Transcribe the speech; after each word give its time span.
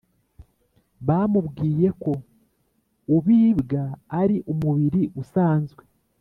Bamubwiye 1.07 1.87
ko 2.03 2.13
Ubibwa 3.17 3.83
ari 4.21 4.37
umubiri 4.51 5.03
usanzwe 5.21 5.81